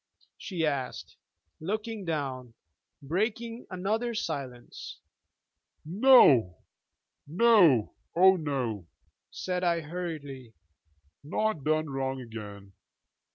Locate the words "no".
5.85-6.63, 7.27-7.93, 8.35-8.87